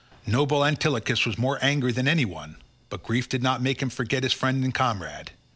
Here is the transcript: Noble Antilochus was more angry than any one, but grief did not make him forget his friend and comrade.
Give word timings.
Noble 0.25 0.65
Antilochus 0.65 1.27
was 1.27 1.37
more 1.37 1.63
angry 1.63 1.91
than 1.91 2.07
any 2.07 2.25
one, 2.25 2.55
but 2.89 3.03
grief 3.03 3.29
did 3.29 3.43
not 3.43 3.61
make 3.61 3.83
him 3.83 3.91
forget 3.91 4.23
his 4.23 4.33
friend 4.33 4.63
and 4.63 4.73
comrade. 4.73 5.29